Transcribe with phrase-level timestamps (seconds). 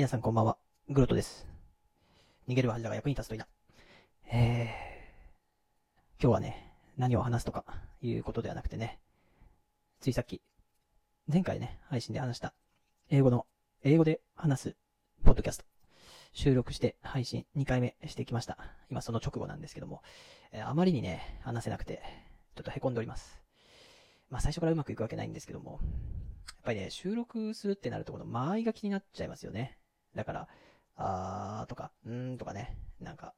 [0.00, 0.56] 皆さんこんばんは。
[0.88, 1.46] グロトです。
[2.48, 3.46] 逃げる恥だが役に立つといいな。
[4.32, 7.66] えー、今日はね、何を話すとか
[8.00, 8.98] いうことではなくてね、
[10.00, 10.40] ついさっき、
[11.30, 12.54] 前回ね、配信で話した、
[13.10, 13.44] 英語の、
[13.84, 14.76] 英語で話す、
[15.22, 15.66] ポッドキャスト、
[16.32, 18.56] 収録して配信2回目してきました。
[18.90, 20.00] 今その直後なんですけども、
[20.52, 22.00] えーあまりにね、話せなくて、
[22.56, 23.42] ちょっと凹んでおります。
[24.30, 25.80] まあ最初からうまくいくわけないんですけども、やっ
[26.62, 29.76] ぱりね、収録するってなるとこの間合いが気になっちゃいますよね。
[30.14, 30.48] だから、
[30.96, 33.34] あーとか、うーんとかね、なんか、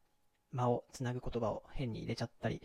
[0.52, 2.62] 間をつなぐ言葉を変に入れちゃったり、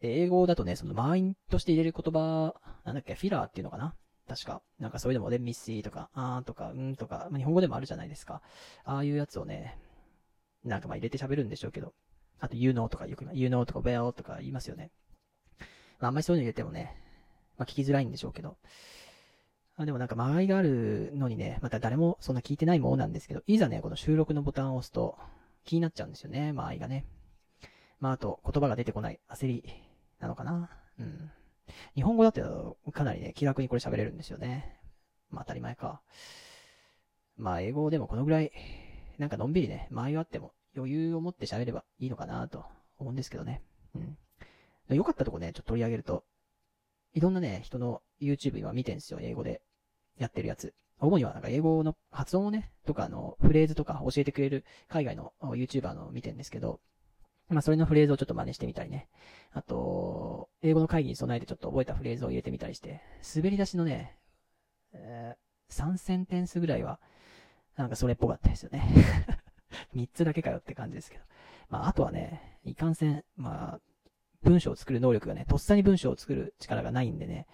[0.00, 3.94] 英語だとね、その間合いとして入れる言葉、なんだっけ、フィラーっていうのかな
[4.28, 4.62] 確か。
[4.78, 8.42] なんかそういうのもね、ミッシーとか、あーとか、うんとか、ま、日本語でもあるじゃないですか。
[8.84, 9.78] ああいうやつをね、
[10.64, 11.94] なんかまあ入れて喋るんでしょうけど、
[12.40, 14.90] あと you know とかよく言います you know とか well とか言いますよね。
[15.98, 16.96] まああんまりそういうの入れてもね、
[17.56, 18.56] まあ聞きづらいんでしょうけど、
[19.78, 25.16] あでもなんか間合いがあるのにね、また誰もそんな聞いてないものなんですけど、いざね、この収録のボタンを押すと
[25.64, 27.06] 気になっちゃうんですよね、間合いがね。
[28.00, 29.64] まああと言葉が出てこない焦り
[30.18, 30.68] なのかな。
[30.98, 31.30] うん。
[31.94, 32.42] 日本語だって
[32.92, 34.80] かなりね、気楽にこれ喋れるんですよね。
[35.30, 36.02] まあ当たり前か。
[37.36, 38.50] まあ英語でもこのぐらい、
[39.18, 42.64] なんかのんびりね、間合いがあっても余裕を持って喋ればいいのかなと
[42.98, 43.62] 思うんですけどね。
[43.94, 44.18] うん。
[44.96, 46.24] 良かったとこね、ちょっと取り上げると、
[47.14, 49.62] いろんなね、人の YouTube 今見てんすよ、英語で
[50.18, 50.74] やってるやつ。
[51.00, 56.80] 主にはなんか英語の発音をね、とかあのフレーズとか教えてくれる海外の YouTuber の見てんですけど、
[57.48, 59.08] まあそれのフレーズをちょっと真似してみたりね。
[59.52, 63.00] あと、英語の会議に備えてちょっと覚えたフレーズを入れてみたりして、
[63.34, 64.16] 滑り出しのね、
[64.92, 67.00] えー、3センテンスぐらいは、
[67.76, 68.82] なんかそれっぽかったですよね。
[69.94, 71.24] 3つだけかよって感じですけど。
[71.70, 73.80] まああとはね、いかんせん、まあ、
[74.42, 77.46] 文章を作る能力がね、とっさに文章を作る力がないんでね。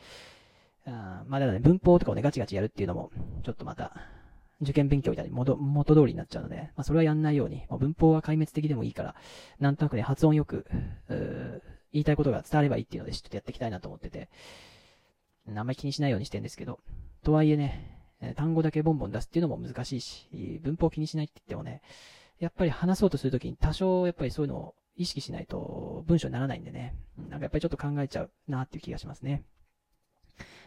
[0.86, 3.10] あまあだね、文法とかをね、ガチガチやるっていうのも、
[3.42, 3.92] ちょっとまた、
[4.60, 9.14] 受験勉強みたいに元、元通りになっちゃうので、まあそれはやんないように、もう文法は壊滅的でもいいから、
[9.58, 10.66] なんとなくね、発音よく、
[11.92, 14.28] 言いたいことが伝わればいいっていうので、ちょっとやっていきたいなと思ってて、
[15.48, 16.80] あんまり気にしないようにしてんですけど、
[17.23, 18.00] とはいえね、
[18.36, 21.83] 単語だけボンボン出すっていうのも難しいし、文法気にしないって言ってもね、
[22.39, 26.96] やっぱり話そうとするときに多少やっぱりそういうのを意識しないと文章にならないんでね。
[27.17, 29.44] なんかやっぱりちょっと考えちゃうなっていう気がしますね。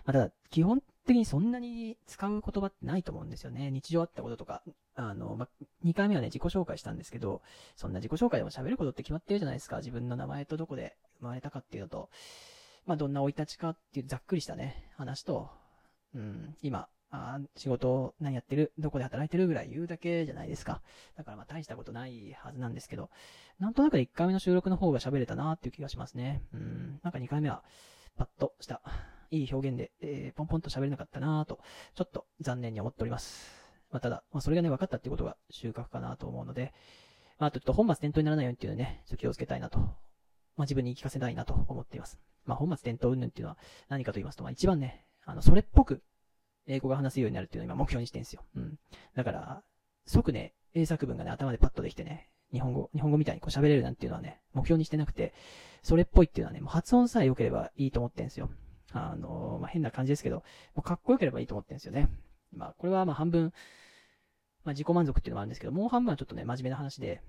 [0.08, 3.70] まあ、ただ、基本的にそんなに使う言葉ってないと思うんですよね。
[3.72, 4.64] 日常あったこととか。
[4.96, 7.42] あの、まあ、2回目はね、自己紹介したんですけど、
[7.76, 9.78] そんな自己紹介でも喋ることって決まってるじゃないですか。
[9.78, 12.10] 自分の名前とどこで生まれたかっていうのと、
[12.86, 15.50] まあ、どんな生い立ちかっていうざっくりしたね、話と、
[16.16, 20.82] うん、今、あ仕事何やってるどこで働いてるぐらい言うだけじゃないですか。
[21.16, 23.10] だからま大したことないはずなんですけど、
[23.60, 26.42] なんとなく1回目の収録の方が喋れたなっていう気がしますね。
[26.54, 27.00] うん。
[27.04, 27.64] なんか2回目は、
[28.18, 28.82] パッとした、
[29.32, 31.60] いい表現で、えー、ポンポンと喋れなかったなと、
[31.96, 33.52] ちょっと残念に思っております。
[33.92, 36.74] まあただ、まあそれがね、分かったっていうことが収穫かなと思うので、
[37.40, 39.80] まあちょっと本末転倒にならないようにっていうのね、ちょっと気をつけたいなと。
[39.80, 39.86] ま
[40.60, 42.20] あ自分に言い聞かせたいなと思っています。
[42.46, 43.58] まあ本末転倒云々っていうのは
[43.90, 46.02] 何かと言いますと、まあ一番ね、あの、それっぽく
[46.68, 48.44] 英語が話せるようになるっていうのを今目標にしてるんですよ。
[48.56, 48.80] うん。
[49.16, 49.64] だから、
[50.06, 55.34] 即ね、英作文がね、頭でパッとできてね、日本語、日本語みたいにこう喋れるなんていうのはね、目標にしてなくて、
[55.82, 58.50] それっぽいっていうのはね、もう発音さえ良ければいいと思ってるんですよ。
[58.94, 60.44] あの、まあ、変な感じですけど、
[60.84, 62.10] かっこよければいいと思ってるんですよね。
[62.56, 63.54] まあ、これはまあ半分、
[64.64, 67.22] まあ自己満足っていうのもあるんですけど、もう半分はちょっとね、真面目な話で、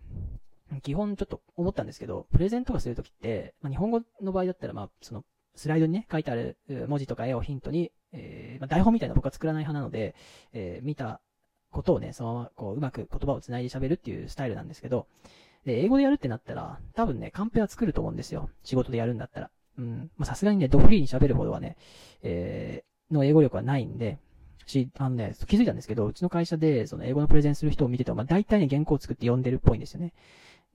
[0.83, 5.25] 基本ちょっと思ったんですけど、プレゼントがするときって、まあ、日本語の場合だったら、まあ、その、
[5.55, 6.57] スライドにね、書いてある
[6.89, 10.15] 文字とか絵をヒントに、えーまあ、台本みたいな僕は作らない派なので、
[10.53, 11.21] えー見た
[11.71, 15.07] ことをね、そのままこう、うまく言葉を繋いで喋るっていうスタイルなんですけど、
[15.65, 18.49] で、英語でやるってなったら、多分ね、カンペは作ると思うんですよ。
[18.63, 19.51] 仕事でやるんだったら。
[19.79, 20.11] うん。
[20.19, 21.77] ま、さすがにね、ドフリーに喋るほどはね、
[22.23, 24.19] えーの英語力はないんで、
[24.67, 30.13] し、あのね、気づいたんですけど、うちの会社で、その英語のプレゼンする人を見てても、まあ、大体ね、原稿を作って読んでるっぽいんですよね。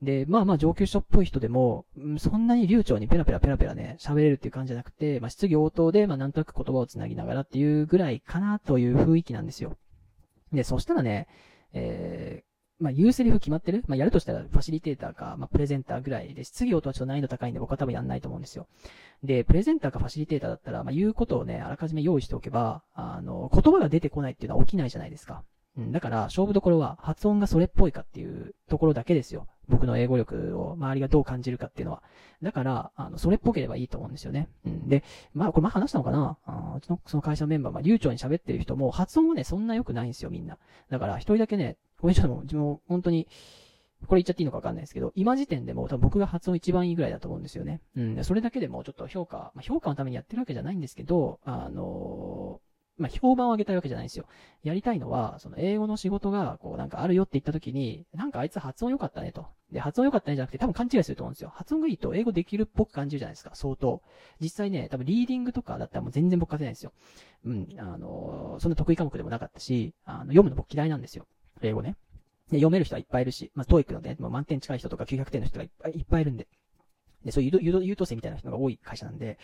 [0.02, 9.76] で、まあまあ上級者っぽい人でも、うんそんなに流暢にペラペラペラペラね、喋れるっていう感じじゃなくて、まあ質疑応答で、まあなんとなく言葉を繋ぎながらっていうぐらいかなという雰囲気なんですよ。
[10.52, 11.28] で、そしたらね、
[11.72, 13.84] えー、まあ言うセリフ決まってる？
[13.86, 18.66] まあやるとしたらファシリテーターか、まあプレゼンターぐらいで、質疑応答はちょっと難易度高いんで僕は多分やんないと思うんですよ。
[19.22, 25.42] で、プレゼンターかファシリテーターだったら、まあ言うことをね、あらかじめ用意しておけば、あの、言葉が出てこないっていうのは起きないじゃないですか。
[25.76, 29.48] うん、だから、勝負どころは発音がそれっぽいかっていうところだけですよ。
[29.66, 32.02] 僕の英語力を周りがどう感じるかっていうのは。
[32.42, 34.48] だから、あの、それっぽければいいと思うんですよね。
[34.64, 34.88] うん。
[34.88, 36.36] で、まあ、これ前話したのかな？
[36.46, 40.58] あうちのその会社のメンバー、まあ、流暢に喋ってる人も、発音はね、そんな良くないんですよ、みんな。
[40.90, 43.26] だから、一人だけね、これちょっともう、自分本当に、
[44.06, 47.80] これ言っちゃっていいのかわかんないですけど、今時点でも多分僕が発音一番いいぐらいだと思うんですよね。
[47.96, 48.24] うん。
[48.24, 52.60] それだけでもちょっと評価、まあ、評価のためにやってるわけじゃないんですけど、あの
[52.98, 54.26] まあ、評判を上げたいわけじゃないんですよ。
[54.62, 59.46] やりたいのは、その英語の仕事が、こうなんかあるよって言った時に、なんかあいつ発音良かったねと。
[59.72, 61.50] で、発音良かったねじゃなくて多分勘違いすると思うんですよ。
[61.54, 64.02] 発音がいいと英語できるっぽく感じるじゃないですか、相当。
[64.38, 66.92] 実際ね、多分リーディングとかだったらもう全然僕勝てないんですよ。
[67.46, 71.26] うん、あのー、そんな得意科目でもなかったし、あの、読むの僕嫌いなんですよ。
[71.68, 71.96] 英語ね。
[72.50, 76.46] 読める人はいっぱいいるし、まあ、 TOEIC のね、もう満点近い人とか900点の人がいっぱいいっぱいいるんで。
[77.24, 79.38] で、そういう優等生みたいな人が多い会社なんで、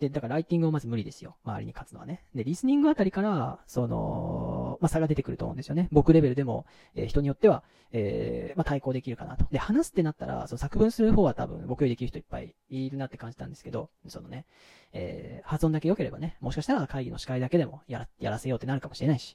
[0.00, 1.36] で、だからライティングをまず無理ですよ。
[1.44, 2.24] 周りに勝つのはね。
[2.34, 5.88] で、リスニングあたりから、その、まあ、差が出てくると思うんですよね。
[5.92, 9.46] 僕レベルでも、えー、人によっては、えー、まあ、対抗できるかなと。
[9.50, 14.44] で、話すってなったら、その作文する方は多分僕よりできる人いっぱいいるなって感じたんですけど、そのね、
[14.92, 19.30] えー、発音だけ良ければね、もしかしたら会議の司会だけでもやら、やらせようってなるかもしれないし、